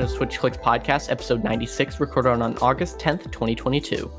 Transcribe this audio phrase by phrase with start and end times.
[0.00, 4.10] welcome to Switch Clicks Podcast, episode 96, recorded on August 10th, 2022.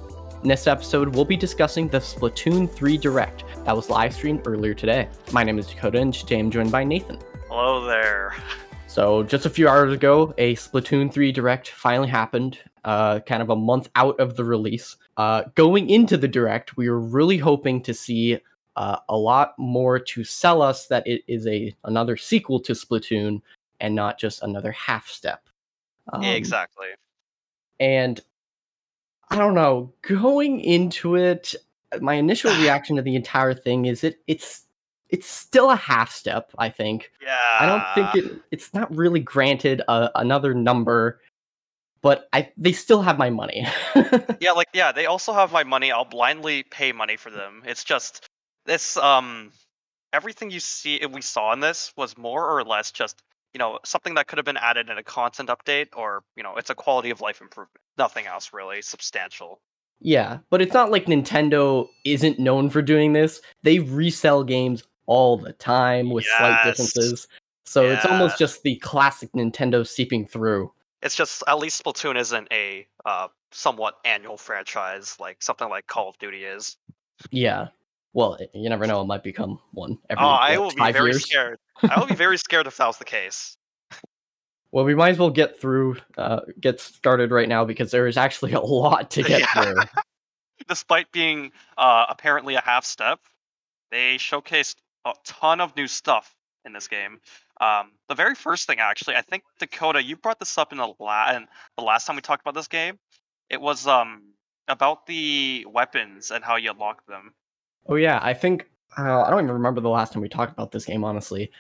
[0.43, 4.75] In this episode, we'll be discussing the Splatoon 3 Direct that was live streamed earlier
[4.75, 5.09] today.
[5.31, 7.17] My name is Dakota, and today I'm joined by Nathan.
[7.49, 8.35] Hello there.
[8.85, 13.49] So, just a few hours ago, a Splatoon 3 Direct finally happened, uh, kind of
[13.49, 14.97] a month out of the release.
[15.17, 18.37] Uh, going into the Direct, we were really hoping to see
[18.75, 23.41] uh, a lot more to sell us that it is a another sequel to Splatoon
[23.79, 25.41] and not just another half step.
[26.11, 26.87] Um, exactly.
[27.79, 28.19] And
[29.29, 31.55] I don't know, going into it,
[31.99, 34.63] my initial reaction to the entire thing is it it's
[35.09, 37.11] it's still a half step, I think.
[37.21, 37.35] Yeah.
[37.59, 41.19] I don't think it it's not really granted a, another number,
[42.01, 43.67] but I they still have my money.
[44.39, 45.91] yeah, like yeah, they also have my money.
[45.91, 47.63] I'll blindly pay money for them.
[47.65, 48.27] It's just
[48.65, 49.51] this um
[50.13, 53.21] everything you see we saw in this was more or less just
[53.53, 56.55] you know something that could have been added in a content update or you know
[56.55, 59.59] it's a quality of life improvement nothing else really substantial.
[59.99, 63.41] Yeah but it's not like nintendo isn't known for doing this.
[63.63, 66.37] They resell games all the time with yes.
[66.37, 67.27] slight differences.
[67.65, 70.71] So it's almost just the classic nintendo seeping through.
[71.01, 76.09] It's just at least splatoon isn't a uh, somewhat annual franchise like something like call
[76.09, 76.77] of duty is.
[77.29, 77.67] Yeah
[78.13, 79.97] well, you never know; it might become one.
[80.09, 81.23] Every, oh, I will be very years.
[81.23, 81.59] scared.
[81.89, 83.57] I will be very scared if that was the case.
[84.71, 88.15] Well, we might as well get through, uh, get started right now because there is
[88.15, 89.63] actually a lot to get yeah.
[89.63, 89.83] through.
[90.67, 93.19] Despite being uh, apparently a half step,
[93.91, 97.19] they showcased a ton of new stuff in this game.
[97.59, 100.93] Um, the very first thing, actually, I think Dakota, you brought this up in the,
[100.99, 102.97] la- in the last time we talked about this game.
[103.49, 104.23] It was um,
[104.67, 107.33] about the weapons and how you unlock them.
[107.87, 110.71] Oh yeah, I think uh, I don't even remember the last time we talked about
[110.71, 111.51] this game honestly,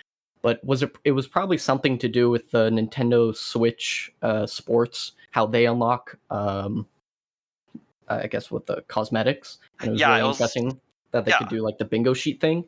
[0.41, 0.95] but was it?
[1.03, 6.17] It was probably something to do with the Nintendo Switch uh, Sports, how they unlock.
[6.29, 6.87] Um,
[8.07, 10.79] I guess with the cosmetics, and it was yeah, really it was, interesting
[11.11, 11.37] that they yeah.
[11.37, 12.65] could do like the bingo sheet thing,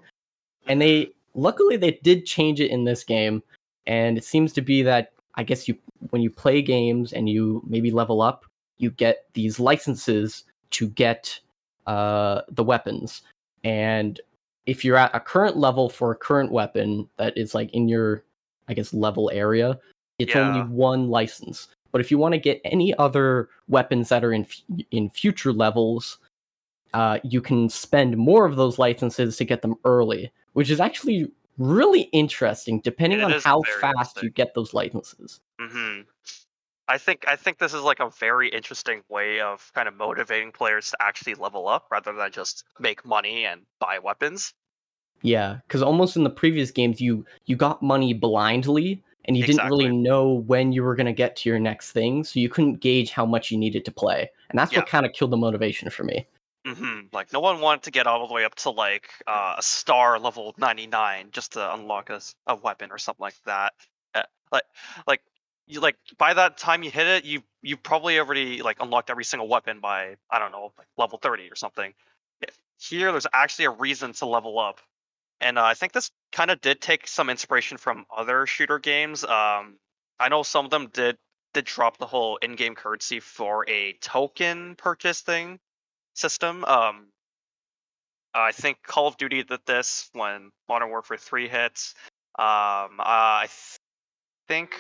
[0.68, 3.44] and they luckily they did change it in this game,
[3.86, 5.78] and it seems to be that I guess you
[6.12, 8.46] when you play games and you maybe level up,
[8.78, 11.40] you get these licenses to get
[11.88, 13.22] uh, the weapons
[13.64, 14.20] and
[14.66, 18.24] if you're at a current level for a current weapon that is like in your,
[18.68, 19.80] I guess, level area,
[20.20, 20.48] it's yeah.
[20.48, 21.68] only one license.
[21.92, 24.48] But if you want to get any other weapons that are in
[24.92, 26.18] in future levels,
[26.94, 31.32] uh, you can spend more of those licenses to get them early, which is actually
[31.58, 35.40] really interesting, depending on how fast you get those licenses.
[35.62, 36.02] Mm-hmm.
[36.88, 40.52] I think I think this is like a very interesting way of kind of motivating
[40.52, 44.54] players to actually level up rather than just make money and buy weapons.
[45.22, 49.78] Yeah, because almost in the previous games, you you got money blindly, and you exactly.
[49.78, 52.50] didn't really know when you were going to get to your next thing, so you
[52.50, 54.80] couldn't gauge how much you needed to play, and that's yeah.
[54.80, 56.28] what kind of killed the motivation for me.
[56.68, 57.08] Mm-hmm.
[57.14, 60.20] Like no one wanted to get all the way up to like uh, a star
[60.20, 63.74] level ninety nine just to unlock a, a weapon or something like that.
[64.14, 64.64] Uh, like
[65.08, 65.22] like
[65.68, 69.24] you like by that time you hit it, you you probably already like unlocked every
[69.24, 71.94] single weapon by I don't know like level thirty or something.
[72.80, 74.82] Here, there's actually a reason to level up,
[75.40, 79.24] and uh, I think this kind of did take some inspiration from other shooter games.
[79.24, 79.78] Um,
[80.20, 81.18] I know some of them did
[81.54, 85.60] did drop the whole in-game currency for a token purchase thing
[86.14, 86.66] system.
[86.66, 87.08] Um,
[88.34, 91.94] I think Call of Duty did this when Modern Warfare 3 hits.
[92.40, 93.80] Um, uh, I th-
[94.48, 94.76] think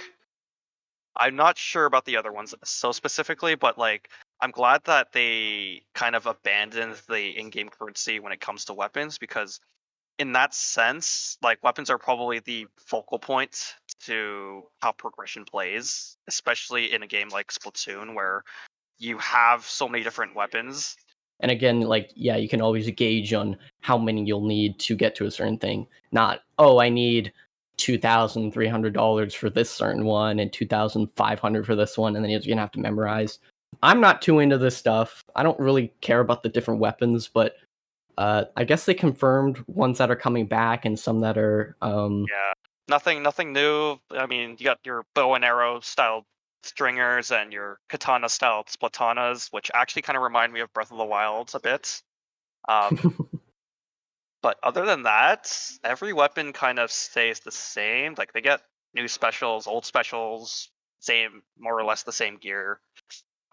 [1.16, 4.10] I'm not sure about the other ones so specifically, but like
[4.42, 9.18] I'm glad that they kind of abandoned the in-game currency when it comes to weapons
[9.18, 9.60] because
[10.20, 13.76] in that sense, like weapons are probably the focal point
[14.06, 18.44] to how progression plays, especially in a game like Splatoon where
[19.00, 20.96] you have so many different weapons.
[21.40, 25.16] And again, like yeah, you can always gauge on how many you'll need to get
[25.16, 25.88] to a certain thing.
[26.12, 27.34] Not, oh, I need
[27.84, 31.76] two thousand three hundred dollars for this certain one and two thousand five hundred for
[31.76, 33.40] this one, and then you're gonna have to memorize.
[33.82, 35.22] I'm not too into this stuff.
[35.36, 37.58] I don't really care about the different weapons, but
[38.18, 41.76] uh, I guess they confirmed ones that are coming back and some that are.
[41.82, 42.54] Um, yeah,
[42.88, 43.98] nothing, nothing new.
[44.12, 46.26] I mean, you got your bow and arrow style
[46.64, 50.98] stringers and your katana style splatanas, which actually kind of remind me of Breath of
[50.98, 52.02] the Wild a bit.
[52.70, 53.28] Um,
[54.44, 55.52] But other than that,
[55.86, 58.14] every weapon kind of stays the same.
[58.18, 58.62] Like they get
[58.94, 60.70] new specials, old specials,
[61.00, 62.80] same more or less the same gear.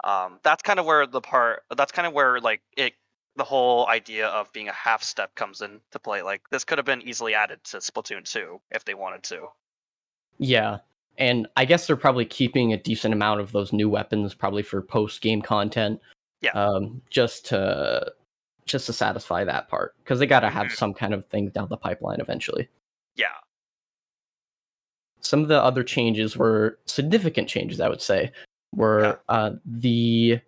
[0.03, 1.63] Um, that's kind of where the part.
[1.75, 2.93] That's kind of where like it.
[3.37, 6.21] The whole idea of being a half step comes into play.
[6.23, 9.47] Like this could have been easily added to Splatoon 2 if they wanted to.
[10.39, 10.79] Yeah,
[11.17, 14.83] and I guess they're probably keeping a decent amount of those new weapons, probably for
[14.83, 16.01] post game content.
[16.41, 16.51] Yeah.
[16.53, 18.13] Um, just to
[18.71, 20.77] just to satisfy that part, because they got to have Mhm.
[20.77, 22.69] some kind of thing down the pipeline eventually.
[23.17, 23.37] Yeah.
[25.21, 28.33] Some of the other changes were significant changes, I would say,
[28.75, 29.17] were Yeah.
[29.29, 30.41] uh, the,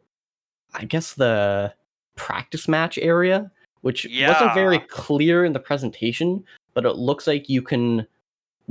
[0.75, 1.75] I guess the
[2.17, 3.51] practice match area,
[3.83, 8.07] which wasn't very clear in the presentation, but it looks like you can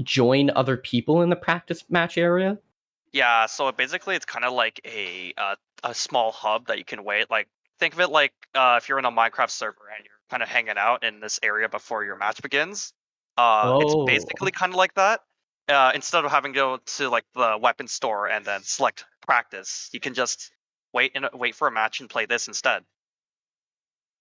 [0.01, 2.57] join other people in the practice match area.
[3.11, 7.03] Yeah, so basically it's kind of like a uh, a small hub that you can
[7.03, 7.29] wait.
[7.29, 7.49] Like
[7.81, 10.47] think of it like uh, if you're in a Minecraft server and you're kind of
[10.47, 12.93] hanging out in this area before your match begins.
[13.37, 14.05] Uh, Oh.
[14.05, 15.21] It's basically kind of like that.
[15.67, 19.89] Uh, instead of having to go to like the weapon store and then select practice,
[19.93, 20.51] you can just
[20.93, 22.83] wait and wait for a match and play this instead.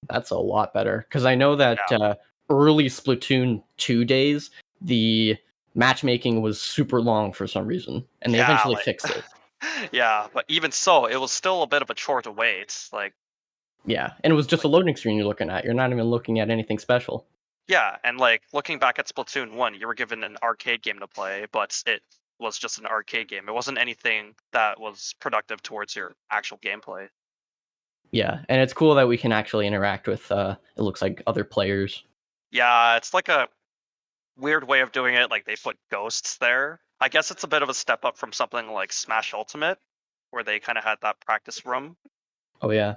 [0.08, 2.14] That's a lot better because I know that uh,
[2.48, 5.36] early Splatoon two days the
[5.74, 9.24] matchmaking was super long for some reason, and they Yeah, eventually like- fixed it.
[9.92, 12.88] yeah, but even so, it was still a bit of a chore to wait.
[12.92, 13.12] Like
[13.87, 15.65] Yeah, and it was just a loading screen you're looking at.
[15.65, 17.27] You're not even looking at anything special.
[17.69, 21.06] Yeah, and like looking back at Splatoon 1, you were given an arcade game to
[21.06, 22.03] play, but it
[22.38, 23.49] was just an arcade game.
[23.49, 27.09] It wasn't anything that was productive towards your actual gameplay.
[28.11, 30.31] Yeah, and it's cool that we can actually interact with.
[30.32, 32.03] Uh, it looks like other players.
[32.50, 33.49] Yeah, it's like a
[34.37, 35.31] weird way of doing it.
[35.31, 36.81] Like they put ghosts there.
[37.00, 39.79] I guess it's a bit of a step up from something like Smash Ultimate,
[40.31, 41.97] where they kind of had that practice room.
[42.61, 42.97] Oh yeah,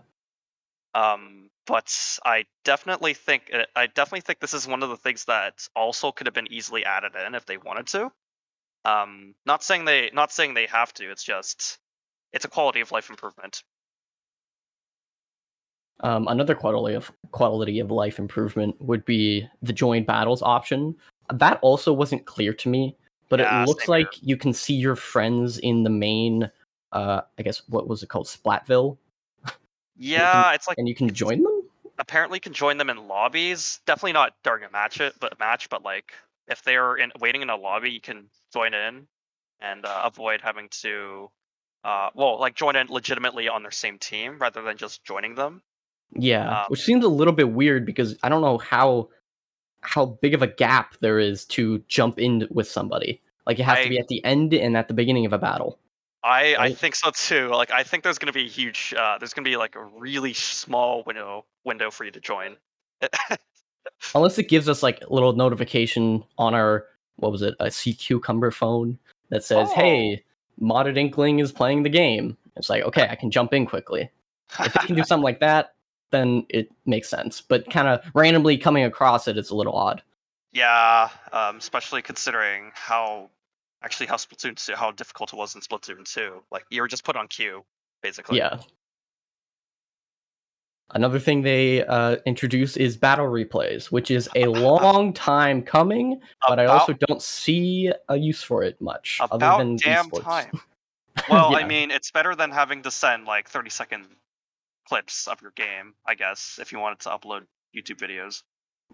[0.95, 5.25] Um, but I definitely think uh, I definitely think this is one of the things
[5.25, 8.11] that also could have been easily added in if they wanted to.
[8.85, 11.09] Um, not saying they not saying they have to.
[11.11, 11.79] It's just
[12.33, 13.63] it's a quality of life improvement.
[16.01, 20.95] um, another quality of quality of life improvement would be the join battles option.
[21.33, 22.95] That also wasn't clear to me,
[23.29, 24.09] but Yeah, it looks same here.
[24.09, 26.51] like you can see your friends in the main.
[26.91, 28.97] Uh, I guess what was it called, Splatsville,
[29.97, 31.63] Yeah, it's like and you can join them.
[31.99, 33.79] apparently can join them in lobbies.
[33.85, 36.13] Definitely not during a match it, but match, but like
[36.47, 39.07] if they're in waiting in a lobby, you can join in
[39.61, 41.29] and uh, avoid having to.
[41.83, 45.61] Uh, well, like join in legitimately on their same team rather than just joining them.
[46.15, 49.09] Yeah, Um, which seems a little bit weird because I don't know how
[49.81, 53.21] how big of a gap there is to jump in with somebody.
[53.45, 55.37] Like it has I- to be at the end and at the beginning of a
[55.37, 55.77] battle.
[56.23, 57.49] I, I think so too.
[57.49, 60.33] Like I think there's gonna be a huge uh, there's gonna be like a really
[60.33, 62.55] small window window for you to join.
[64.15, 66.85] Unless it gives us like a little notification on our
[67.17, 68.97] what was it, a sea cucumber phone
[69.29, 69.75] that says, Oh.
[69.75, 70.23] "Hey,
[70.61, 74.09] modded inkling is playing the game." It's like, okay, I can jump in quickly.
[74.59, 75.73] If it can do something like that,
[76.11, 77.41] then it makes sense.
[77.41, 80.01] But kind of randomly coming across it, it's a little odd.
[80.53, 83.29] yeah, um, especially considering how
[83.83, 86.43] actually how Splatoon 2 how difficult it was in Splatoon 2.
[86.51, 87.63] Like you were just put on queue
[88.01, 88.37] basically.
[88.37, 88.59] Yeah.
[90.91, 96.59] Another thing they uh, introduced is battle replays, which is a long time coming, but
[96.59, 100.23] I also don't see a use for it much, other than damn esports.
[100.23, 100.51] time.
[101.29, 104.07] Well, I mean, it's better than having to send like 30 second
[104.87, 107.41] clips of your game, I guess, if you wanted to upload
[107.75, 108.41] YouTube videos.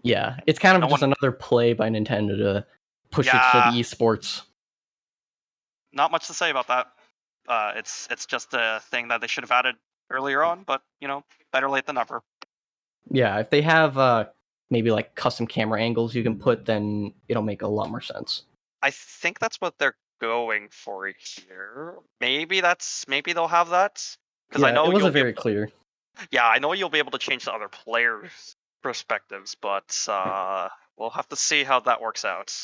[0.02, 2.66] Yeah, it's kind of No just one- another play by Nintendo to
[3.10, 3.50] push it Yeah.
[3.70, 4.42] for the esports.
[5.92, 6.88] Not much to say about that.
[7.48, 9.76] Uh, it's it's just a thing that they should have added
[10.10, 12.22] earlier on, but you know, better late than never.
[13.10, 14.26] Yeah, if they have uh,
[14.70, 18.44] maybe like custom camera angles you can put, then it'll make a lot more sense.
[18.82, 21.96] I think that's what they're going for here.
[22.20, 24.04] Maybe that's maybe they'll have that
[24.48, 25.70] because yeah, I know it wasn't very able- clear.
[26.30, 31.10] yeah, I know you'll be able to change the other players' perspectives, but uh, we'll
[31.10, 32.54] have to see how that works out.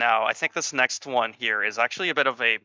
[0.00, 2.58] Now, I think this next one here is actually a bit of a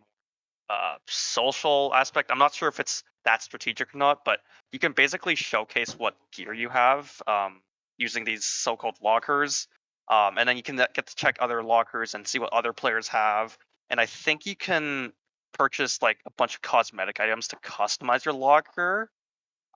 [0.69, 2.31] uh, social aspect.
[2.31, 4.39] I'm not sure if it's that strategic or not, but
[4.71, 7.59] you can basically showcase what gear you have um,
[7.97, 9.67] using these so-called lockers,
[10.07, 13.09] um, and then you can get to check other lockers and see what other players
[13.09, 13.57] have.
[13.89, 15.11] And I think you can
[15.57, 19.11] purchase like a bunch of cosmetic items to customize your locker.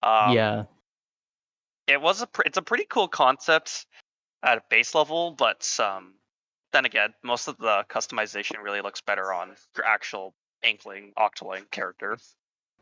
[0.01, 0.63] Um, yeah,
[1.87, 3.85] it was a pr- it's a pretty cool concept
[4.41, 6.13] at a base level, but um,
[6.71, 10.33] then again, most of the customization really looks better on your actual
[10.63, 12.17] Inkling Octoling character.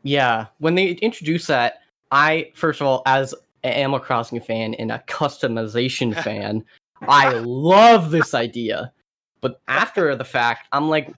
[0.02, 0.46] yeah.
[0.58, 1.80] When they introduced that,
[2.10, 6.64] I first of all, as an Animal Crossing fan and a customization fan,
[7.02, 8.92] I love this idea.
[9.40, 11.12] But after the fact, I'm like,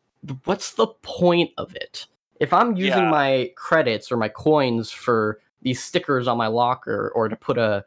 [0.45, 2.07] what's the point of it?
[2.41, 3.11] If I'm using Yeah.
[3.11, 7.85] my credits or my coins for these stickers on my locker or to put a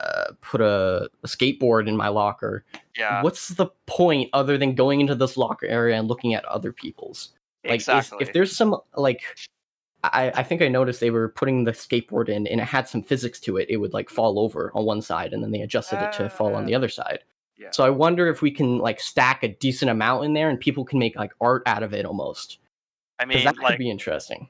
[0.00, 2.64] uh, put a, a skateboard in my locker.
[2.96, 6.72] Yeah, What's the point other than going into this locker area and looking at other
[6.72, 7.30] people's?
[7.64, 8.18] Like, exactly.
[8.20, 9.22] if there's some like,
[10.02, 13.02] I I think I noticed they were putting the skateboard in and it had some
[13.02, 13.66] physics to it.
[13.70, 16.54] It would like fall over on one side and then they adjusted it to fall
[16.54, 16.76] on the Ah.
[16.78, 17.20] other side.
[17.56, 17.70] Yeah.
[17.70, 20.84] So I wonder if we can like stack a decent amount in there and people
[20.84, 22.58] can make like art out of it almost.
[23.18, 24.48] I mean, that could be interesting.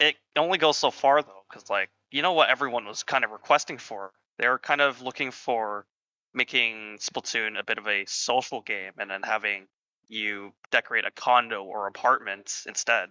[0.00, 3.32] it only goes so far though, because like you know what everyone was kind of
[3.32, 4.12] requesting for.
[4.38, 5.86] They were kind of looking for
[6.34, 9.66] making Splatoon a bit of a social game, and then having
[10.08, 13.08] you decorate a condo or apartment instead.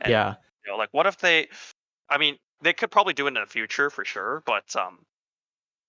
[0.00, 0.34] And, yeah.
[0.64, 1.48] You know, like what if they?
[2.08, 4.98] I mean, they could probably do it in the future for sure, but um,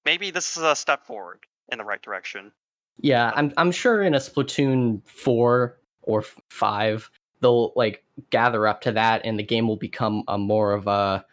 [0.05, 2.51] maybe this is a step forward in the right direction.
[2.99, 7.11] Yeah, I'm I'm sure in a Splatoon 4 or 5
[7.41, 11.25] they'll like gather up to that and the game will become a more of a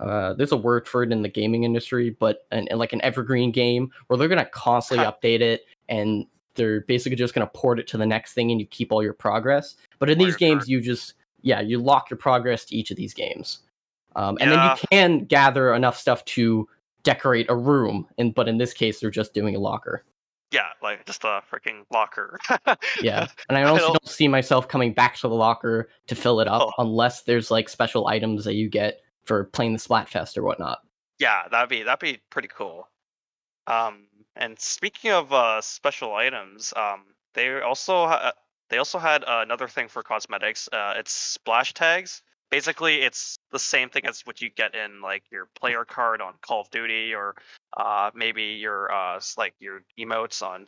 [0.00, 3.50] uh, there's a word for it in the gaming industry, but an, like an evergreen
[3.52, 7.96] game where they're gonna constantly update it and they're basically just gonna port it to
[7.98, 9.76] the next thing and you keep all your progress.
[9.98, 13.14] But in these games, you just yeah you lock your progress to each of these
[13.14, 13.60] games,
[14.16, 16.68] um, and then you can gather enough stuff to
[17.02, 18.06] decorate a room.
[18.18, 20.04] And but in this case, they're just doing a locker.
[20.52, 22.38] Yeah, like just a freaking locker.
[23.02, 26.40] Yeah, and I also don't- don't see myself coming back to the locker to fill
[26.40, 26.72] it up Oh.
[26.78, 30.80] unless there's like special items that you get for playing the Splatfest or whatnot.
[31.18, 32.88] Yeah, that'd be that'd be pretty cool.
[33.66, 38.32] Um, and speaking of uh, special items, um, they also ha-
[38.70, 40.68] they also had uh, another thing for cosmetics.
[40.72, 42.22] Uh, it's splash tags.
[42.50, 46.34] Basically, it's the same thing as what you get in like your player card on
[46.40, 47.36] Call of Duty, or
[47.76, 50.66] uh, maybe your uh, like your emotes on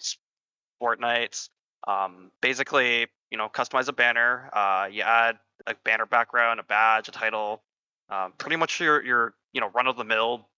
[0.81, 1.49] Fortnite.
[1.89, 4.51] Um, basically, you know, customize a banner.
[4.53, 7.63] Uh, you add a banner background, a badge, a title.
[8.11, 10.49] Um, pretty much your your you know run of the mill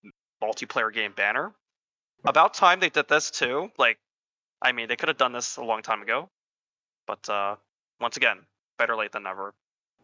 [0.43, 1.53] multiplayer game banner.
[2.25, 3.69] About time they did this too.
[3.77, 3.97] Like,
[4.61, 6.27] I mean, they could have done this a long time ago,
[7.05, 7.55] but uh,
[8.01, 8.39] once again,
[8.79, 9.53] better late than never.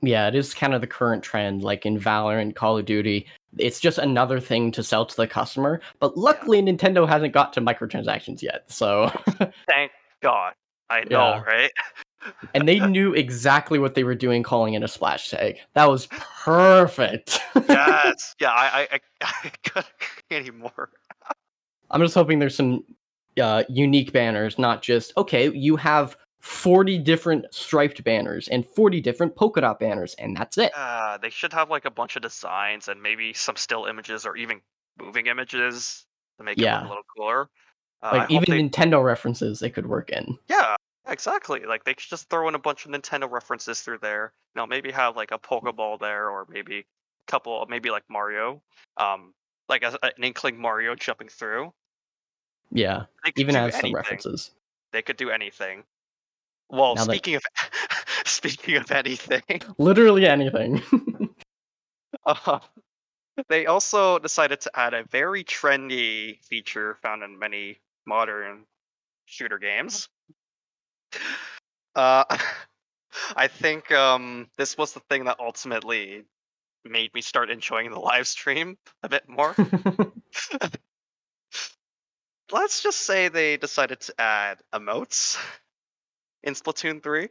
[0.04, 3.28] Yeah, it is kind of the current trend, like in Valorant, Call of Duty.
[3.58, 5.82] It's just another thing to sell to the customer.
[6.00, 8.72] But luckily, Nintendo hasn't got to microtransactions yet.
[8.72, 9.10] So,
[9.68, 10.54] Thank God.
[10.90, 11.42] I know, Yeah.
[11.42, 11.72] right?
[12.54, 15.58] and they knew exactly what they were doing, calling in a splash tag.
[15.74, 17.40] That was perfect.
[17.68, 18.36] yes.
[18.42, 18.52] Yeah.
[18.52, 19.00] I I I,
[19.46, 19.86] I couldn't
[20.30, 20.90] agree anymore.
[21.90, 22.84] I'm just hoping there's some
[23.42, 25.52] uh, unique banners, not just okay.
[25.52, 30.72] You have 40 different striped banners and 40 different polka dot banners, and that's it.
[30.76, 34.36] Uh, they should have like a bunch of designs and maybe some still images or
[34.38, 34.60] even
[35.00, 36.06] moving images
[36.38, 36.78] to make it Yeah.
[36.80, 37.50] look a little cooler.
[38.04, 40.38] Uh, like even they- Nintendo references they could work in.
[40.48, 40.76] Yeah,
[41.08, 41.62] exactly.
[41.66, 44.34] Like they could just throw in a bunch of Nintendo references through there.
[44.56, 46.84] You know, maybe have like a Pokeball there, or maybe a
[47.28, 48.62] couple, maybe like Mario,
[48.98, 49.34] um,
[49.70, 51.74] like a, an Inkling Mario jumping through.
[52.72, 53.06] Yeah,
[53.36, 54.52] even has some references.
[54.94, 55.84] They could do anything.
[56.70, 57.44] Well, Now that- speaking of
[58.26, 60.82] speaking of anything, Literally anything.
[62.26, 62.60] uh,
[63.50, 68.66] they also decided to add a very trendy feature found in many modern
[69.26, 70.10] shooter games.
[71.96, 72.24] Uh,
[73.36, 76.24] I think um, this was the thing that ultimately
[76.86, 79.56] made me start enjoying the live stream a bit more.
[82.52, 85.38] Let's just say they decided to add emotes
[86.44, 87.30] in Splatoon 3.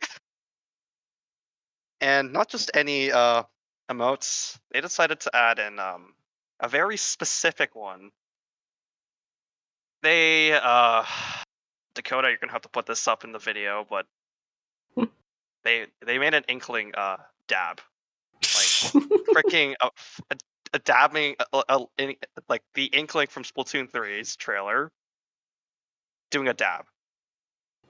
[2.01, 3.43] And not just any uh,
[3.91, 6.15] emotes, they decided to add in um,
[6.59, 8.11] a very specific one.
[10.03, 11.05] They, uh,
[12.03, 14.07] Dakota, you're gonna have to put this up in the video, but
[15.65, 17.17] they they made an inkling uh,
[17.49, 17.81] dab,
[18.35, 18.43] like
[19.35, 19.91] freaking a,
[20.31, 20.37] a,
[20.75, 22.17] a dabbing, a, a- in-
[22.49, 24.91] like the inkling from Splatoon 3's trailer,
[26.31, 26.85] doing a dab.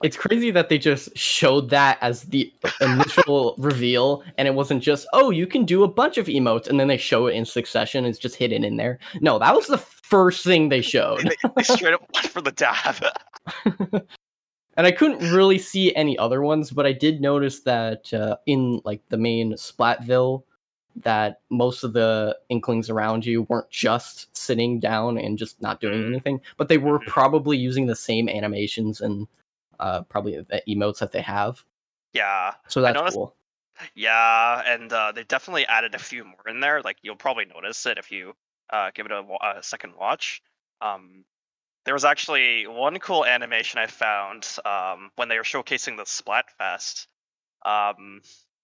[0.03, 5.07] it's crazy that they just showed that as the initial reveal, and it wasn't just
[5.13, 8.05] oh you can do a bunch of emotes, and then they show it in succession.
[8.05, 8.99] It's just hidden in there.
[9.21, 11.21] No, that was the first thing they showed.
[11.21, 12.97] they, they straight up went for the dab.
[14.77, 18.81] and I couldn't really see any other ones, but I did notice that uh, in
[18.85, 20.43] like the main Splatsville,
[20.97, 26.03] that most of the Inklings around you weren't just sitting down and just not doing
[26.03, 26.07] Mhm.
[26.09, 27.07] anything, but they were Mhm.
[27.07, 29.27] probably using the same animations and
[29.79, 31.65] uh, probably the emotes that they have.
[32.13, 33.35] yeah, So that's noticed- cool.
[33.95, 36.83] yeah, and uh, they definitely added a few more in there.
[36.83, 38.35] Like you'll probably notice it if you
[38.71, 40.43] uh, give it a, a second watch.
[40.81, 41.25] Um,
[41.85, 47.07] there was actually one cool animation I found um, when they were showcasing the Splatfest.
[47.65, 48.21] Um,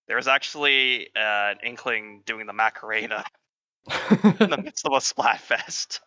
[0.07, 3.25] there was actually uh, an inkling doing the Macarena
[4.41, 6.01] in the midst of a Splatfest.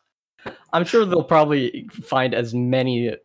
[0.71, 3.15] I'm sure they'll probably find as many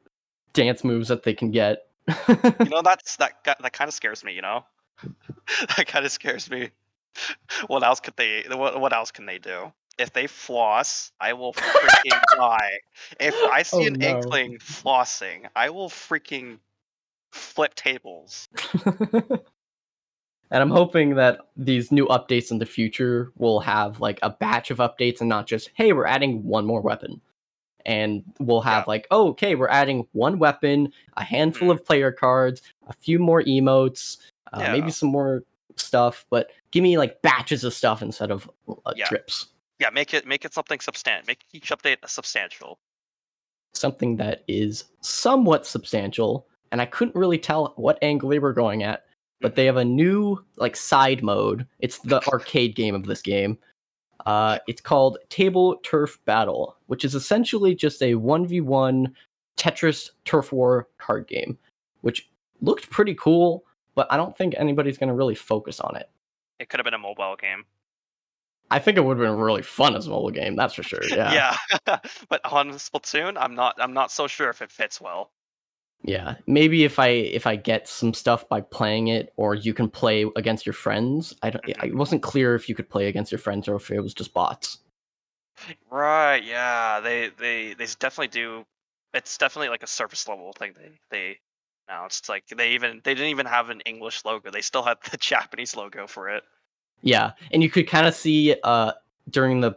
[0.53, 1.87] dance moves that they can get.
[2.29, 4.33] you know that's that that kind of scares me.
[4.33, 4.65] You know,
[5.77, 6.71] that kind of scares me.
[7.69, 8.45] What else could they?
[8.49, 9.73] What, what else can they do?
[9.99, 12.79] If they floss, I will freaking die.
[13.21, 14.09] If I see Oh, an no.
[14.09, 16.59] inkling flossing, I will freaking
[17.33, 18.49] flip tables.
[18.85, 19.41] and
[20.51, 24.79] I'm hoping that these new updates in the future will have like a batch of
[24.79, 27.21] updates and not just, hey, we're adding one more weapon.
[27.87, 28.91] And we'll have Yeah.
[28.91, 31.73] like, oh, okay, we're adding one weapon, a handful Mhm.
[31.73, 34.19] of player cards, a few more emotes,
[34.53, 34.73] uh, Yeah.
[34.73, 35.43] maybe some more
[35.77, 38.51] stuff, but give me like batches of stuff instead of
[38.87, 39.09] uh, Yeah.
[39.09, 39.49] drips.
[39.81, 41.27] Yeah, make it make it something substantial.
[41.27, 42.79] Make each update substantial.
[43.73, 48.85] Something that is somewhat substantial, and I couldn't really tell what angle they were going
[48.85, 49.05] at,
[49.41, 51.67] but they have a new like side mode.
[51.81, 53.59] It's the arcade game of this game.
[54.27, 59.15] Uh, it's called Tableturf Battle, which is essentially just a one v one
[59.57, 61.59] Tetris Turf War card game,
[62.03, 63.65] which looked pretty cool.
[63.97, 66.09] But I don't think anybody's going to really focus on it.
[66.59, 67.65] It could have been a mobile game.
[68.71, 71.01] I think it would have been really fun as a mobile game, that's for sure.
[71.09, 71.57] Yeah.
[71.87, 73.77] Yeah, but on Splatoon, I'm not.
[73.79, 75.31] I'm not so sure if it fits well.
[76.03, 79.89] Yeah, maybe if I if I get some stuff by playing it, or you can
[79.89, 81.35] play against your friends.
[81.43, 81.65] I don't.
[81.65, 81.85] Mhm.
[81.85, 84.35] It wasn't clear if you could play against your friends or if it was just
[84.35, 84.79] bots.
[85.91, 86.43] Right?
[86.45, 88.67] Yeah, they they they definitely do.
[89.13, 90.75] It's definitely like a surface level thing.
[90.75, 91.41] They they
[91.89, 94.51] now it's like they even they didn't even have an English logo.
[94.51, 96.45] They still had the Japanese logo for it.
[97.05, 98.93] Yeah, and you could kind of see uh
[99.31, 99.77] during the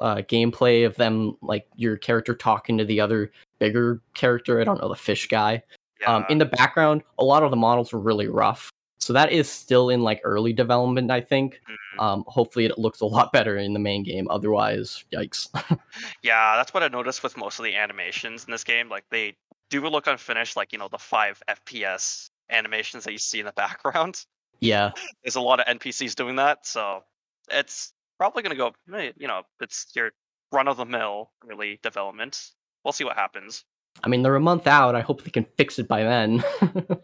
[0.00, 4.60] uh gameplay of them like your character talking to the other bigger character.
[4.60, 5.62] I don't know the fish guy.
[6.00, 6.14] Yeah.
[6.14, 8.70] Um, in the background, a lot of the models were really rough.
[9.00, 11.60] So that is still in like early development, I think.
[11.68, 12.02] Mhm.
[12.02, 14.28] Um, hopefully it looks a lot better in the main game.
[14.28, 15.48] Otherwise, yikes.
[16.22, 18.88] Yeah, that's what I noticed with most of the animations in this game.
[18.88, 19.34] Like they
[19.70, 23.52] do look unfinished, like you know the five FPS animations that you see in the
[23.56, 24.24] background.
[24.60, 24.92] Yeah,
[25.22, 27.02] There's a lot of NPCs doing that, so
[27.50, 28.72] it's probably gonna go.
[28.94, 30.10] eh, You know, it's your
[30.52, 32.40] run of the mill really development.
[32.84, 33.64] We'll see what happens.
[34.02, 34.94] I mean they're a month out.
[34.94, 36.44] I hope they can fix it by then.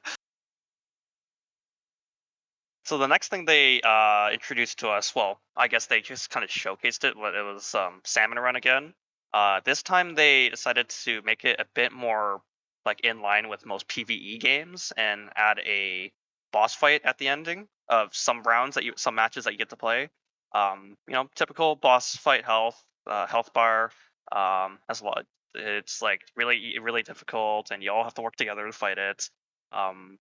[2.85, 6.44] so the next thing they uh, introduced to us, well, I guess they just kind
[6.44, 7.14] of showcased it.
[7.14, 8.94] But it was um, Salmon Run again.
[9.33, 12.42] Uh, this time they decided to make it a bit more
[12.85, 16.12] like in line with most PVE games and add a
[16.53, 19.71] boss fight at the ending of some rounds that you some matches that you get
[19.71, 20.11] to play.
[20.55, 23.90] Um, you know, typical boss fight health, uh, health bar,
[24.31, 25.23] um, as well.
[25.55, 29.31] It's like really really difficult, and you all have to work together to fight it.
[29.73, 30.18] Um,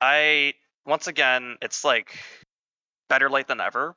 [0.00, 2.18] I once again, it's like
[3.08, 3.96] better late than ever.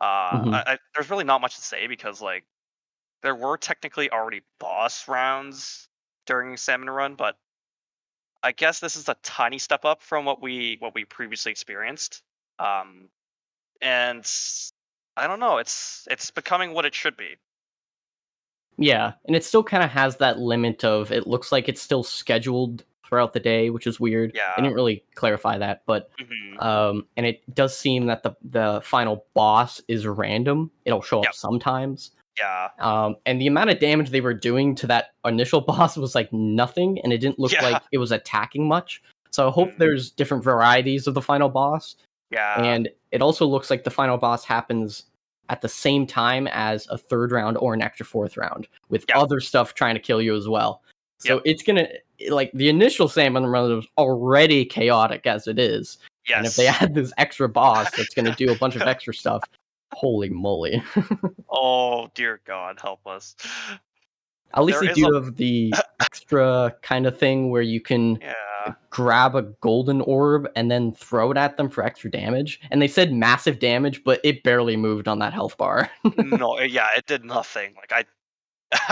[0.00, 0.52] Uh, Mhm.
[0.52, 2.46] I, I, there's really not much to say because like
[3.22, 5.89] there were technically already boss rounds
[6.30, 7.36] during Salmon Run, but
[8.42, 12.22] I guess this is a tiny step up from what we what we previously experienced.
[12.60, 13.08] Um,
[13.82, 14.24] and
[15.16, 17.36] I don't know, it's it's becoming what it should be.
[18.78, 22.02] yeah, and it still kind of has that limit of it looks like it's still
[22.04, 24.30] scheduled throughout the day, which is weird.
[24.34, 24.52] Yeah.
[24.56, 26.62] They didn't really clarify that, but Mhm.
[26.62, 30.70] um, and it does seem that the the final boss is random.
[30.84, 31.28] It'll show Yep.
[31.30, 32.12] up sometimes.
[32.40, 35.60] Yeah, Um, and the amount of damage they were doing to that initial
[35.92, 37.62] boss was like nothing, and it didn't look Yeah.
[37.68, 39.02] like it was attacking much.
[39.30, 39.78] So I hope Mhm.
[39.78, 41.96] there's different varieties of the final boss,
[42.30, 45.04] yeah, and it also looks like the final boss happens
[45.48, 49.18] at the same time as a third round or an extra fourth round with Yeah.
[49.18, 50.82] other stuff trying to kill you as well.
[51.18, 51.42] So Yep.
[51.44, 51.88] it's gonna
[52.28, 55.98] like the initial salmon run was already chaotic as it is,
[56.28, 56.36] yes.
[56.38, 59.42] and if they add this extra boss that's gonna do a bunch of extra stuff,
[59.92, 60.82] holy moly!
[61.50, 63.36] oh dear God, help us.
[64.54, 68.18] At least There they do a- have the extra kind of thing where you can
[68.66, 72.60] Yeah, grab a golden orb and then throw it at them for extra damage.
[72.70, 75.90] And they said massive damage, but it barely moved on that health bar.
[76.18, 77.74] no, yeah, it did nothing.
[77.76, 78.04] Like I,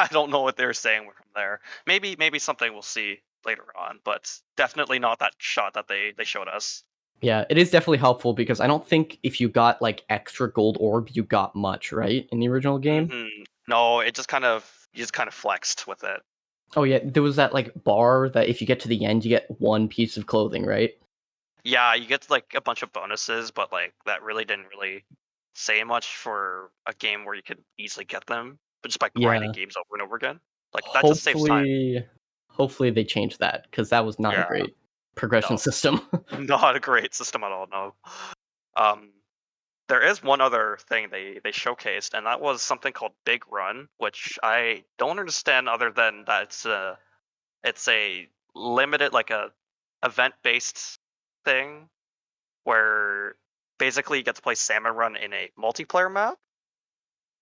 [0.03, 1.61] I don't know what they're saying from there.
[1.87, 6.25] Maybe maybe something we'll see later on, but definitely not that shot that they they
[6.25, 6.83] showed us.
[7.21, 10.77] Yeah, it is definitely helpful because I don't think if you got like extra gold
[10.81, 12.29] orb, you got much, right?
[12.31, 13.09] In the original game.
[13.09, 13.45] Mhm.
[13.67, 16.21] No, it just kind of you just kind of flexed with it.
[16.77, 19.31] Oh yeah, there was that like bar that if you get to the end, you
[19.31, 20.97] get one piece of clothing, right?
[21.65, 25.05] Yeah, you get like a bunch of bonuses, but like that really didn't really
[25.55, 29.53] say much for a game where you could easily get them, but just by grinding
[29.53, 30.39] games over and over again.
[30.73, 31.65] Like that just saves time.
[31.65, 32.07] hopefully,
[32.51, 34.47] hopefully they change that because that was not Yeah.
[34.47, 34.77] great
[35.19, 35.57] progression No.
[35.59, 36.01] system.
[36.39, 37.67] Not a great system at all.
[37.71, 37.95] No.
[38.77, 39.11] Um,
[39.89, 43.89] there is one other thing they they showcased, and that was something called Big Run,
[43.99, 46.99] which I don't understand other than that it's a
[47.65, 49.51] it's a limited like a
[50.05, 50.99] event based
[51.45, 51.89] thing
[52.65, 53.35] where
[53.79, 56.39] basically you get to play Salmon Run in a multiplayer map,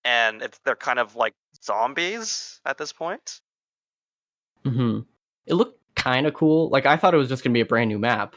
[0.05, 3.41] and it's they're kind of like zombies at this point.
[4.65, 4.99] hmm
[5.45, 6.69] It looked kind of cool.
[6.69, 8.35] Like I thought it was just gonna be a brand new map,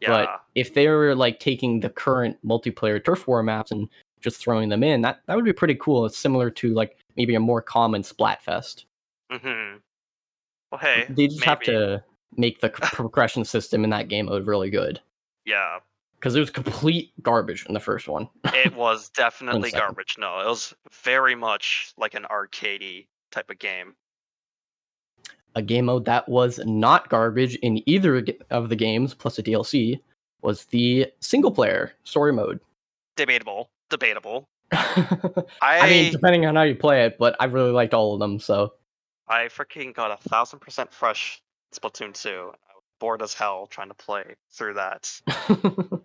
[0.00, 3.88] Yeah, but if they were like taking the current multiplayer turf war maps and
[4.20, 6.06] just throwing them in, that that would be pretty cool.
[6.06, 8.84] It's similar to like maybe a more common Splatfest.
[9.30, 9.76] hmm
[10.70, 12.02] Well, hey, they just have to
[12.36, 15.00] make the progression system in that game mode really good
[15.44, 15.80] Yeah,
[16.20, 18.28] because it was complete garbage in the first one.
[18.54, 20.16] it was definitely garbage.
[20.18, 23.94] No, it was very much like an arcadey type of game.
[25.54, 30.00] A game mode that was not garbage in either of the games plus a DLC
[30.42, 32.60] was the single player story mode.
[33.16, 34.48] Debatable, debatable.
[34.72, 38.20] I I mean, depending on how you play it, but I really liked all of
[38.20, 38.38] them.
[38.38, 38.74] So
[39.26, 41.40] I freaking got a thousand percent fresh
[41.74, 42.28] Splatoon 2.
[42.30, 45.20] I was bored as hell trying to play through that.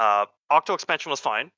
[0.00, 1.50] Uh, Octo expansion was fine.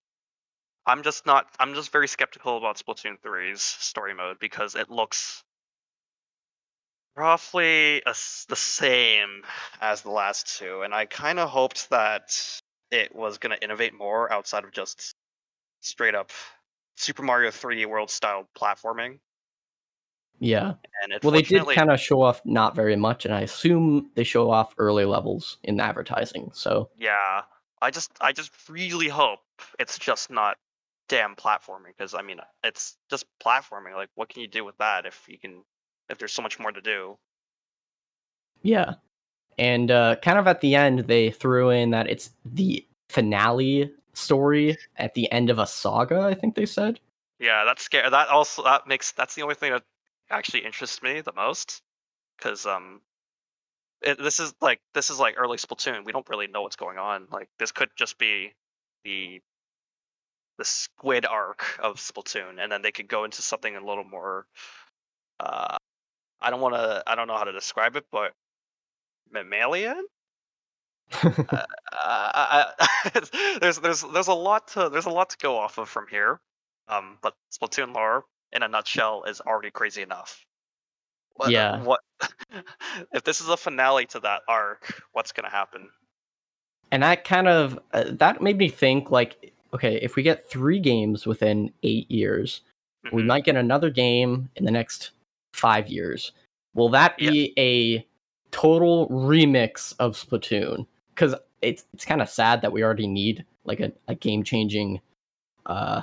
[0.85, 1.47] I'm just not.
[1.61, 5.45] I'm just very skeptical about Splatoon 3's story mode because it looks
[7.17, 8.15] roughly a
[8.49, 9.43] the same
[9.81, 12.37] as the last two, and I kind of hoped that
[12.91, 15.15] it was going to innovate more outside of just
[15.81, 16.31] straight up
[16.97, 19.19] Super Mario 3D World style platforming.
[20.39, 23.43] yeah, And it well, they did kind of show off not very much, and I
[23.43, 26.51] assume they show off early levels in advertising.
[26.53, 27.43] So Yeah,
[27.81, 29.41] I just I just really hope
[29.79, 30.57] it's just not
[31.09, 33.95] damn platforming because I mean it's just platforming.
[33.95, 35.65] Like, what can you do with that if you can
[36.13, 37.19] if there's so much more to do?
[38.63, 38.95] Yeah.
[39.59, 44.77] And uh, kind of at the end, they threw in that it's the finale story
[44.97, 47.01] at the end of a saga, I think they said.
[47.39, 48.09] Yeah, that's scary.
[48.09, 49.83] That also that makes that's the only thing that
[50.31, 51.83] actually interests me the most
[52.39, 53.01] because um.
[54.01, 56.05] It, this is like this is like early Splatoon.
[56.05, 57.29] We don't really know what's going on.
[57.31, 58.53] Like this could just be
[59.05, 59.41] the
[60.59, 64.47] the squid arc of Splatoon, and then they could go into something a little more.
[65.39, 65.77] Uh,
[66.43, 67.03] I don't want to.
[67.07, 68.33] I don't know how to describe it, but
[69.31, 70.05] mammalian.
[71.23, 71.37] uh,
[71.93, 72.67] I,
[73.15, 76.07] I, there's there's there's a lot to there's a lot to go off of from
[76.09, 76.41] here.
[76.89, 80.45] Um, but Splatoon lore, in a nutshell, is already crazy enough.
[81.35, 81.83] What, Yeah.
[81.83, 82.01] What
[83.13, 85.01] if this is a finale to that arc?
[85.13, 85.89] What's gonna happen?
[86.91, 90.79] and that kind of uh, that made me think like okay if we get three
[90.79, 92.61] games within eight years
[93.13, 93.27] we Mhm.
[93.27, 95.13] might get another game in the next
[95.53, 96.33] five years
[96.75, 97.31] will that Yeah.
[97.31, 98.07] be a
[98.51, 103.81] total remix of splatoon because it's it's kind of sad that we already need like
[103.81, 105.01] a, a game changing
[105.67, 106.03] uh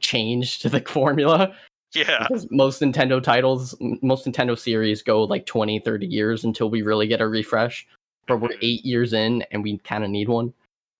[0.00, 1.54] change to the formula
[1.94, 6.82] Yeah, because most nintendo titles most nintendo series go like 20 30 years until we
[6.82, 7.86] really get a refresh
[8.26, 8.58] but we're Mhm.
[8.62, 10.52] eight years in and we kind of need one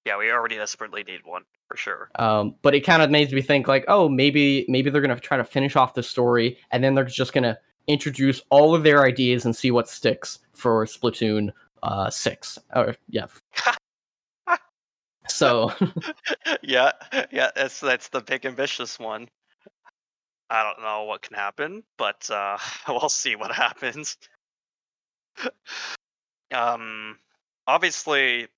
[0.06, 2.08] yeah, we already desperately need one for sure.
[2.14, 5.36] um, but it kind of made me think like oh maybe maybe they're gonna try
[5.36, 7.58] to finish off the story and then they're just gonna
[7.88, 11.50] introduce all of their ideas and see what sticks for splatoon
[11.82, 13.26] uh six or yeah
[15.28, 15.72] so
[16.62, 16.92] yeah,
[17.30, 19.28] yeah, that's that's the big ambitious one.
[20.50, 24.16] I don't know what can happen, but uh, we'll see what happens.
[26.52, 27.18] um,
[27.66, 28.48] obviously,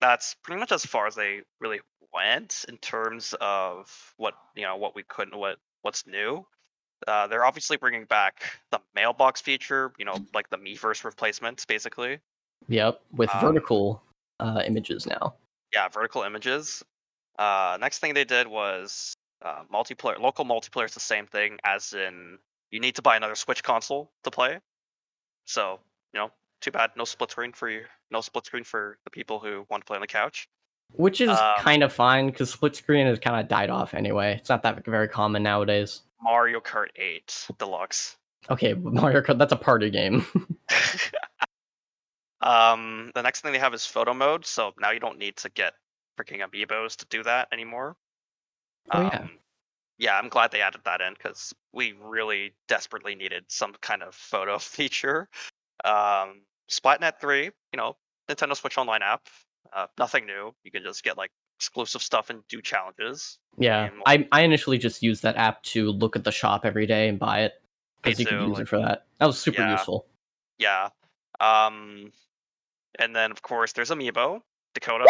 [0.00, 1.80] that's pretty much as far as they really
[2.12, 6.46] went in terms of what you know, what we couldn't, what what's new.
[7.06, 12.18] Uh, they're obviously bringing back the mailbox feature, you know, like the Miiverse replacements, basically.
[12.68, 14.02] yep with Um, vertical
[14.40, 15.34] uh images now
[15.74, 16.82] yeah, vertical images.
[17.38, 20.18] Uh, next thing they did was uh, multiplayer.
[20.18, 22.38] Local multiplayer is the same thing, as in
[22.70, 24.58] you need to buy another Switch console to play.
[25.44, 25.80] So
[26.14, 26.30] you know,
[26.62, 27.84] too bad, no split screen for you.
[28.10, 30.48] No split screen for the people who want to play on the couch.
[30.92, 34.36] which is um, kind of fine because split screen has kind of died off anyway
[34.38, 38.16] it's not that very common nowadays Mario Kart 8 Deluxe.
[38.50, 40.24] okay mario kart that's a party game
[42.40, 44.46] um, the next thing they have is photo mode.
[44.46, 45.74] So now you don't need to get
[46.18, 47.96] freaking amiibos to do that anymore.
[48.92, 49.20] Oh, yeah.
[49.20, 49.30] Um,
[49.98, 54.14] yeah, I'm glad they added that in because we really desperately needed some kind of
[54.14, 55.28] photo feature.
[55.84, 57.96] Um, Splatnet 3, you know,
[58.30, 59.22] Nintendo Switch Online app,
[59.74, 60.54] uh, nothing new.
[60.64, 63.38] You can just get like exclusive stuff and do challenges.
[63.58, 66.86] Yeah, And- I I initially just used that app to look at the shop every
[66.86, 67.54] day and buy it
[68.02, 69.06] because you can use like- it for that.
[69.18, 69.72] That was super Yeah.
[69.72, 70.06] useful.
[70.58, 70.88] Yeah.
[71.40, 72.12] Um,
[72.98, 74.42] and then of course there's Amiibo,
[74.74, 75.06] Dakota.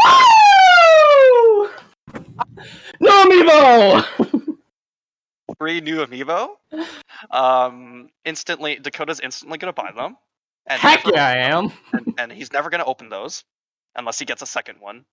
[3.00, 4.56] no amiibo.
[5.58, 6.50] Free new amiibo.
[7.30, 10.16] Um, instantly, Dakota's instantly gonna buy them.
[10.66, 11.72] And Heck yeah, I am.
[11.92, 13.44] and, and he's never gonna open those
[13.94, 15.04] unless he gets a second one,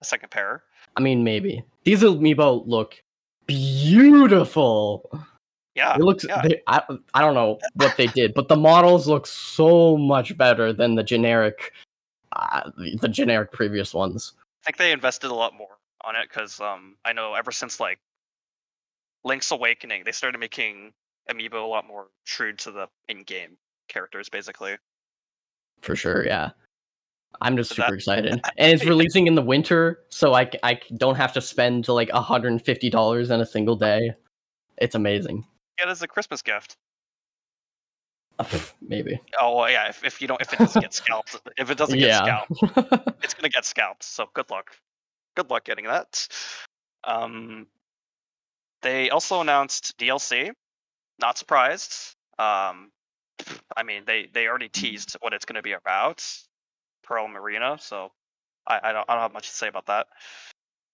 [0.00, 0.62] a second pair.
[0.96, 3.02] I mean, maybe these amiibo look
[3.46, 5.10] beautiful.
[5.74, 6.24] Yeah, It looks.
[6.26, 6.42] yeah.
[6.42, 6.82] They, I,
[7.12, 11.02] I don't know what they did, but the models look so much better than the
[11.02, 11.72] generic,
[12.32, 14.32] uh, the generic previous ones.
[14.62, 17.78] I think they invested a lot more on it because um, I know ever since
[17.78, 17.98] like
[19.22, 20.92] Link's Awakening, they started making
[21.30, 24.76] amiibo a lot more true to the in-game characters, basically.
[25.82, 26.50] For sure, yeah.
[27.40, 31.16] I'm just So super excited, and it's releasing in the winter, so I I don't
[31.16, 34.12] have to spend like $150 in a single day.
[34.78, 35.46] It's amazing.
[35.78, 36.76] Get it as a Christmas gift.
[38.80, 39.20] Maybe.
[39.40, 41.98] Oh well, yeah, if, if you don't, if it doesn't get scalped, if it doesn't
[41.98, 42.44] get Yeah.
[42.44, 44.02] scalped, it's gonna get scalped.
[44.02, 44.70] So good luck.
[45.36, 46.28] Good luck getting that.
[47.04, 47.66] Um,
[48.82, 50.50] they also announced DLC.
[51.18, 52.14] Not surprised.
[52.38, 52.90] Um,
[53.76, 56.22] I mean, they they already teased what it's gonna be about.
[57.06, 57.78] Pearl Marina.
[57.80, 58.12] So
[58.66, 60.06] I, I don't I don't have much to say about that.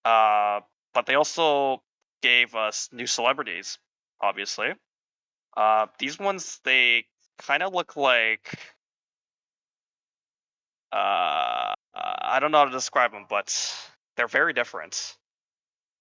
[0.05, 0.61] Uh,
[0.93, 1.81] but they also
[2.21, 3.79] gave us new celebrities.
[4.21, 4.73] Obviously,
[5.57, 7.05] uh, these ones they
[7.39, 8.57] kind of look like
[10.91, 13.75] uh I don't know how to describe them, but
[14.15, 15.17] they're very different.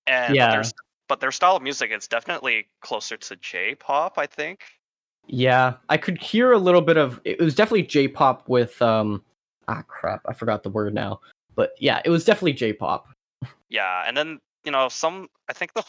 [0.07, 0.51] And but Yeah.
[0.51, 0.63] their
[1.09, 4.61] but their style of music is definitely closer to J-pop, I think.
[5.27, 7.21] Yeah, I could hear a little bit of.
[7.25, 9.23] It was definitely J-pop with um.
[9.69, 10.23] Ah, crap!
[10.27, 11.21] I forgot the word now.
[11.55, 13.09] But yeah, it was definitely J-pop.
[13.69, 15.29] Yeah, and then you know some.
[15.49, 15.85] I think the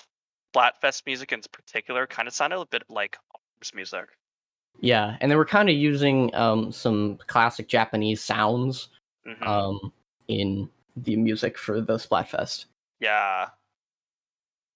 [0.55, 3.17] Splatfest music in particular kind of sounded a bit like
[3.73, 4.05] music.
[4.81, 8.89] Yeah, and they were kind of using um some classic Japanese sounds
[9.25, 9.47] Mhm.
[9.47, 9.93] um
[10.27, 12.65] in the music for the Splatfest.
[12.99, 13.49] yeah.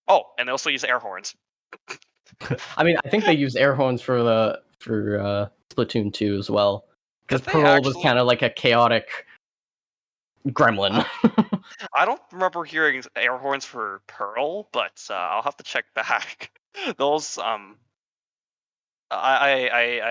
[0.08, 1.36] Oh, and they also use air horns.
[2.78, 6.50] I mean, I think they use air horns for the for uh, Splatoon 2 as
[6.50, 6.86] well,
[7.28, 9.26] because Pearl was kind of like a chaotic
[10.48, 11.06] gremlin.
[11.94, 16.52] I don't remember hearing air horns for Pearl, but uh, I'll have to check back.
[16.98, 17.78] Those um,
[19.12, 20.10] I I I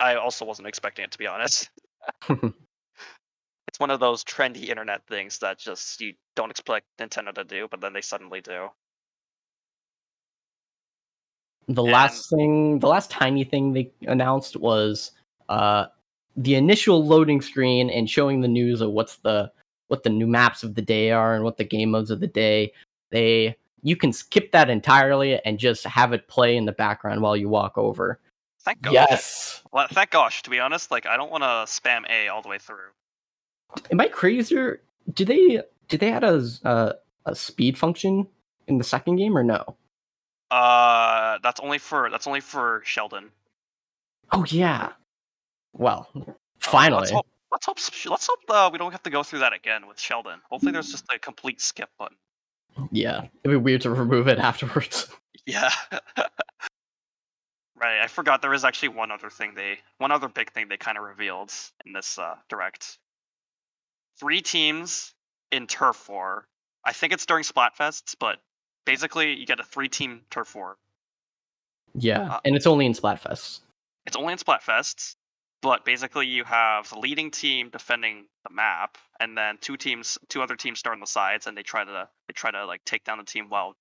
[0.00, 1.68] I I also wasn't expecting it to be honest.
[2.28, 7.68] it's one of those trendy internet things that just you don't expect Nintendo to do,
[7.70, 8.68] but then they suddenly do.
[11.68, 15.12] the And- last thing, the last tiny thing they announced was
[15.48, 15.86] uh,
[16.36, 19.50] the initial loading screen and showing the news of what's the
[19.88, 22.26] what the new maps of the day are and what the game modes of the
[22.26, 22.72] day.
[23.10, 27.36] They you can skip that entirely and just have it play in the background while
[27.36, 28.18] you walk over.
[28.62, 28.94] Thank gosh.
[28.94, 29.62] Yes.
[29.72, 30.42] Well, thank gosh.
[30.42, 32.90] To be honest, like I don't want to spam A all the way through.
[33.90, 34.56] Am I crazy?
[34.56, 34.80] Or
[35.12, 36.94] did they did they add a s- uh,
[37.26, 38.26] a speed function
[38.66, 39.76] in the second game or no?
[40.50, 43.30] Uh, that's only for that's only for Sheldon.
[44.32, 44.92] Oh yeah.
[45.74, 47.00] Well, Uh, finally.
[47.00, 47.26] let's hope.
[47.52, 47.78] Let's hope.
[48.10, 50.40] Let's hope uh, we don't have to go through that again with Sheldon.
[50.50, 52.16] Hopefully, there's just a complete skip button.
[52.90, 55.08] Yeah, it'd be weird to remove it afterwards.
[55.46, 55.70] Yeah.
[57.76, 58.00] right.
[58.02, 60.98] I forgot there is actually one other thing they, one other big thing they kind
[60.98, 61.52] of revealed
[61.86, 62.98] in this uh, direct.
[64.18, 65.12] Three teams
[65.52, 66.46] in Turf War.
[66.84, 68.38] I think it's during Splatfests, but
[68.84, 70.76] basically you get a three-team Turf War.
[71.94, 73.60] Yeah, Uh, and it's only in Splatfest.
[74.06, 75.14] It's only in Splatfests,
[75.64, 80.42] but basically you have the leading team defending the map, and then two teams, two
[80.42, 83.02] other teams start on the sides, and they try to they try to like take
[83.02, 83.74] down the team while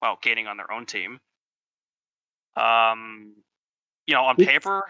[0.00, 1.20] while gaining on their own team.
[2.54, 3.32] Um,
[4.06, 4.82] you know, on paper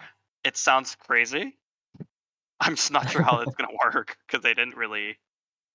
[0.43, 1.55] it sounds crazy.
[2.59, 5.17] I'm just not sure how it's gonna work because they didn't really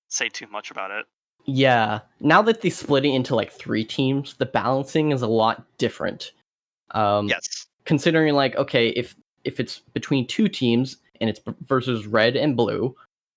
[0.08, 1.06] say too much about it.
[1.46, 5.64] Yeah, now that they split it into like three teams, the balancing is a lot
[5.78, 6.32] different.
[6.90, 7.64] Um, Yes.
[7.86, 9.16] considering like okay, if
[9.48, 12.94] if it's between two teams and it's versus red and blue,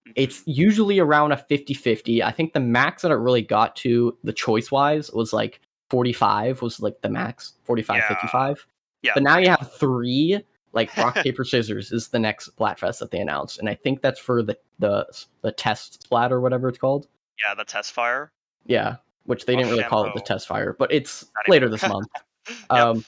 [0.07, 0.13] Mhm.
[0.15, 2.21] it's usually around a 50-50.
[2.23, 6.61] I think the max that it really got to the choice wise was like 45
[6.61, 8.07] was like the max, 45 Yeah.
[8.07, 8.67] 55.
[9.01, 9.11] Yeah.
[9.15, 10.39] But now you have three
[10.73, 14.19] like rock paper scissors is the next Splatfest that they announced, and I think that's
[14.19, 15.05] for the the
[15.41, 17.07] the test splat or whatever it's called.
[17.45, 18.31] Yeah, the test fire.
[18.65, 18.95] Yeah,
[19.25, 21.87] which they Oh, didn't really call it the test fire, but it's Not later this
[21.87, 22.07] month.
[22.49, 22.57] Yep.
[22.71, 23.05] Um,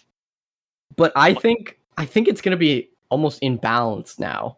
[0.96, 4.58] but I think I think it's gonna be almost in balance now.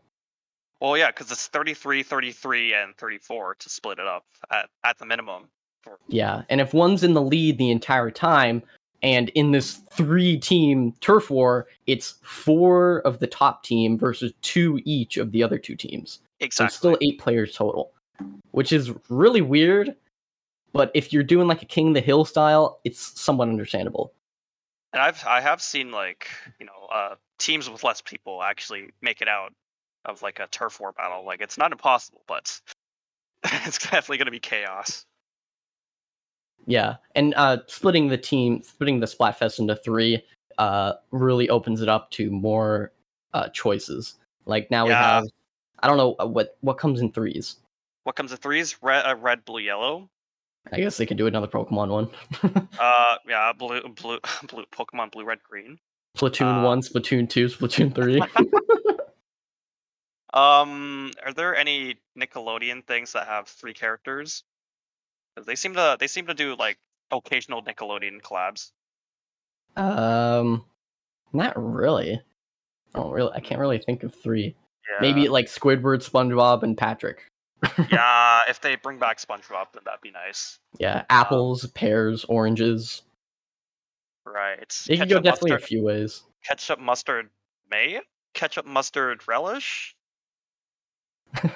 [0.82, 5.06] Well, yeah, because it's 33, 33, and 34 to split it up at, at the
[5.06, 5.50] minimum.
[6.08, 8.63] Yeah, and if one's in the lead the entire time,
[9.04, 15.18] and in this three-team turf war, it's four of the top team versus two each
[15.18, 16.22] of the other two teams.
[16.52, 16.65] So Exactly.
[16.65, 17.94] it's still eight players total,
[18.52, 19.96] which is really weird
[20.74, 24.13] But if you're doing like a King of the Hill style, it's somewhat understandable.
[24.94, 26.28] And I've I have seen like
[26.60, 29.54] you know uh, teams with less people actually make it out
[30.06, 31.26] of like a turf war battle.
[31.26, 32.60] Like it's not impossible, but
[33.43, 35.06] it's definitely going to be chaos.
[36.67, 40.24] Yeah, and uh, splitting the team, splitting the Splatfest into three,
[40.58, 42.91] uh, really opens it up to more
[43.34, 44.15] uh, choices.
[44.45, 45.26] Like now we have,
[45.80, 47.58] I don't know uh, what what comes in threes.
[48.04, 48.78] What comes in threes?
[48.82, 50.10] Red, uh, red, blue, yellow.
[50.71, 52.10] I guess they could do another Pokemon one.
[52.80, 54.65] Uh, yeah, blue, blue, blue.
[54.71, 55.78] Pokemon blue, red, green.
[56.15, 58.21] Splatoon Uh, one, Splatoon two, Splatoon three.
[60.36, 64.43] Um, are there any Nickelodeon things that have three characters?
[65.45, 66.78] They seem to they seem to do like
[67.10, 68.71] occasional Nickelodeon collabs.
[69.78, 70.65] um,
[71.32, 72.21] not really.
[72.93, 73.32] I don't really.
[73.34, 74.56] I can't really think of three.
[74.91, 74.97] Yeah.
[74.99, 77.25] Maybe like Squidward, SpongeBob, and Patrick.
[77.89, 80.60] yeah, if they bring back SpongeBob, then that'd be nice.
[80.78, 83.04] Yeah, apples, pears, oranges.
[84.26, 84.74] Right.
[84.90, 86.24] It can go definitely a few ways.
[86.44, 87.30] ketchup, mustard,
[87.70, 88.00] may
[88.36, 89.96] ketchup, mustard, relish.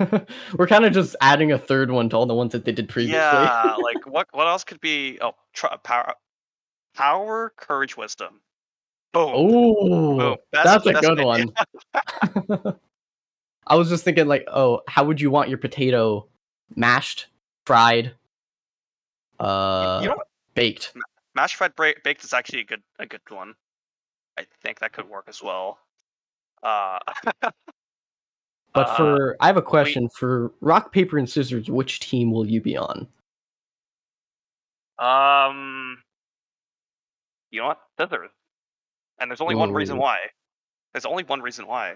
[0.58, 2.90] We're kind of just adding a third one to all the ones that they did
[2.90, 3.20] previously.
[3.20, 4.28] Yeah, like what?
[4.32, 5.20] What else could be?
[5.22, 6.14] Oh, tr- power,
[6.96, 8.42] power, courage, wisdom.
[9.14, 9.32] Boom.
[9.34, 10.38] Oh, Boom.
[10.52, 11.54] that's a that's good one.
[13.68, 16.28] I was just thinking, like, oh, how would you want your potato
[16.76, 17.28] mashed,
[17.66, 18.14] fried,
[19.40, 20.18] uh, you know
[20.56, 20.94] baked?
[21.36, 23.54] Mashed fried baked is actually a good a good one.
[24.38, 25.80] I think that could work as well.
[26.64, 27.00] Uh,
[28.74, 31.70] But uh, for, I have a question for rock, paper, and scissors.
[31.70, 33.08] Which team will you be on?
[35.00, 35.98] um,
[37.52, 37.80] you know what?
[37.98, 38.32] Scissors.
[39.20, 40.18] And there's only one reason why.
[40.94, 41.96] There's only one reason why.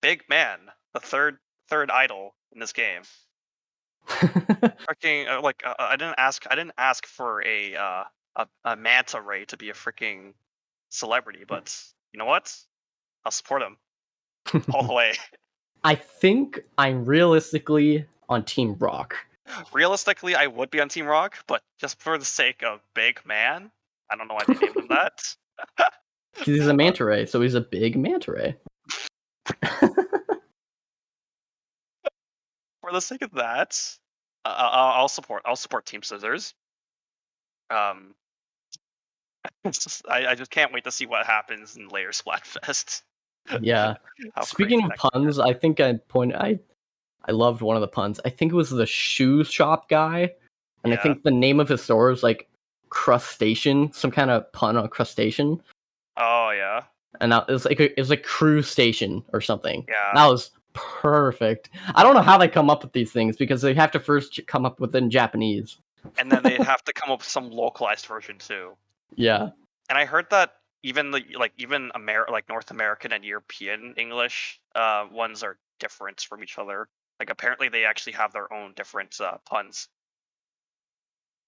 [0.00, 0.58] Big man,
[0.94, 3.02] the third third idol in this game.
[4.88, 8.04] Freaking uh, like uh, I didn't ask I didn't ask for a uh
[8.36, 10.32] a, a manta ray to be a freaking
[10.88, 11.76] celebrity, but
[12.12, 12.54] you know what?
[13.24, 13.76] I'll support him
[14.72, 15.12] all the way.
[15.84, 19.16] I think I'm realistically on Team Rock.
[19.72, 23.70] Realistically, I would be on Team Rock, but just for the sake of Big Man,
[24.10, 25.22] I don't know why they named him that.
[26.44, 28.56] he's a manta ray, so he's a big manta ray.
[32.88, 33.78] For the sake of that,
[34.46, 35.42] uh, I'll I'll support.
[35.44, 36.54] I'll support Team Scissors.
[37.68, 38.14] Um,
[39.70, 43.02] just, I, I just can't wait to see what happens in later Splatfest.
[43.60, 43.96] yeah.
[44.42, 46.58] Speaking of puns, I think I point I
[47.26, 48.20] I loved one of the puns.
[48.24, 50.32] I think it was the shoe shop guy,
[50.82, 52.48] and I think the name of his store was like
[52.88, 55.62] crustacean, some kind of pun on crustacean,
[56.16, 56.84] Oh yeah,
[57.20, 59.84] and that, it was like it was like cruise station or something.
[59.88, 60.12] yeah.
[60.14, 60.52] That was
[61.00, 61.70] perfect.
[61.94, 64.40] I don't know how they come up with these things because they have to first
[64.46, 65.78] come up with it in Japanese.
[66.18, 68.76] and then they'd have to come up with some localized version too.
[69.16, 69.50] Yeah,
[69.88, 74.60] And I heard that even the like even Amer- like North American and European English
[74.74, 76.88] uh, ones are different from each other.
[77.18, 79.88] Like apparently they actually have their own different uh, puns.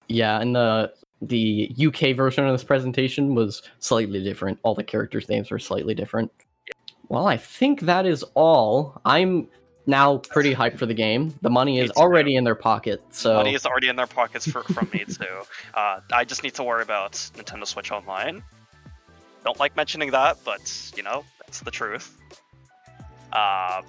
[0.09, 4.59] yeah, and the the UK version of this presentation was slightly different.
[4.63, 6.33] All the characters' names were slightly different.
[7.11, 9.01] Well, I think that is all.
[9.05, 9.49] I'm
[9.85, 11.35] now pretty hyped for the game.
[11.43, 14.63] The money is already in their pocket, so Money is already in their pockets for,
[14.63, 15.25] from me too.
[15.75, 18.43] Uh, I just need to worry about Nintendo Switch Online.
[19.45, 22.17] Don't like mentioning that, but you know that's the truth.
[23.33, 23.83] Uh,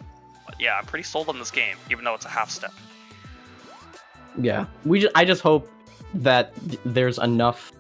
[0.46, 2.74] but yeah, I'm pretty sold on this game, even though it's a half step.
[4.40, 4.66] yeah.
[4.86, 5.70] We just, I just hope
[6.16, 6.54] that
[6.86, 7.72] there's enough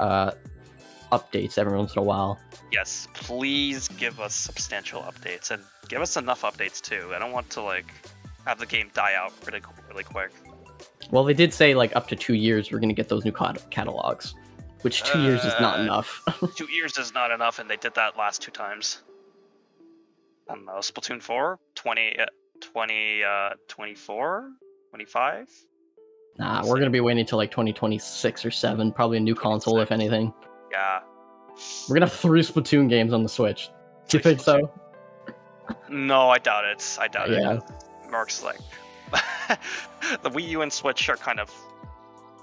[0.00, 0.32] uh,
[1.12, 2.38] updates every once in a while.
[2.72, 7.10] Yes, please give us substantial updates and give us enough updates too.
[7.14, 7.92] I don't want to like
[8.46, 10.30] have the game die out really really quick.
[11.10, 13.68] Well, they did say like up to two years we're gonna get those new cat-
[13.70, 14.34] catalogs,
[14.82, 16.22] which two years is not Uh, enough.
[16.56, 19.02] two years is not enough, and they did that last two times.
[20.48, 22.26] I don't know, Splatoon 4, 20, uh,
[22.60, 24.50] 20, uh, 24,
[24.90, 25.48] 25?
[26.38, 29.92] nah, we're gonna be waiting until like 2026 or seven, probably a new console if
[29.92, 30.32] anything.
[30.72, 31.00] Yeah.
[31.88, 33.70] We're gonna have three Splatoon games on the Switch.
[34.08, 34.70] Do you think so?
[35.88, 36.98] No, I doubt it.
[37.00, 37.54] I doubt Yeah.
[37.54, 37.62] it.
[38.10, 38.58] Mark's like,
[40.22, 41.52] the Wii U and Switch are kind of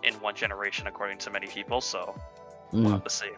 [0.04, 1.82] in one generation, according to many people.
[1.82, 2.16] So
[2.72, 2.92] we'll Mm.
[2.92, 3.30] have to see.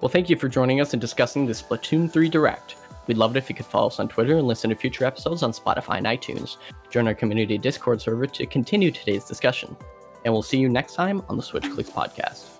[0.00, 2.76] Well, thank you for joining us and discussing the Splatoon 3 Direct.
[3.06, 5.42] We'd love it if you could follow us on Twitter and listen to future episodes
[5.42, 6.56] on Spotify and iTunes.
[6.90, 9.76] Join our community Discord server to continue today's discussion.
[10.24, 12.59] And we'll see you next time on the Switch Clicks podcast.